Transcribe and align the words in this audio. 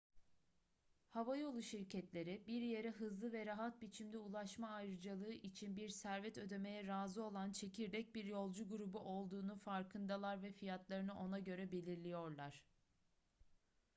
havayolu 1.09 1.61
şirketleri 1.61 2.43
bir 2.47 2.61
yere 2.61 2.91
hızlı 2.91 3.31
ve 3.31 3.45
rahat 3.45 3.81
biçimde 3.81 4.17
ulaşma 4.17 4.69
ayrıcalığı 4.69 5.33
için 5.33 5.77
bir 5.77 5.89
servet 5.89 6.37
ödemeye 6.37 6.87
razı 6.87 7.23
olan 7.23 7.51
çekirdek 7.51 8.15
bir 8.15 8.23
yolcu 8.25 8.69
grubu 8.69 8.99
olduğunun 8.99 9.57
farkındalar 9.57 10.41
ve 10.43 10.51
fiyatlarını 10.51 11.19
ona 11.19 11.39
göre 11.39 11.71
belirliyorlar 11.71 12.61